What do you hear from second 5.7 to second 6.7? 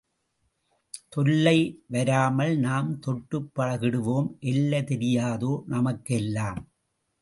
நமக்கெல்லாம்?